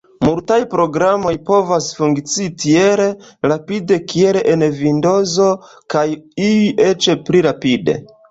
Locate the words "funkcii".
1.97-2.47